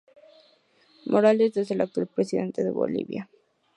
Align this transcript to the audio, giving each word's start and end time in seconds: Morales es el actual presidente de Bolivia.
Morales 1.05 1.57
es 1.57 1.69
el 1.69 1.79
actual 1.81 2.07
presidente 2.07 2.63
de 2.63 2.71
Bolivia. 2.71 3.29